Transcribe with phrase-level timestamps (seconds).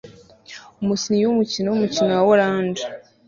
[0.81, 2.83] Umukinnyi wumukino wumukino wumukino wa orange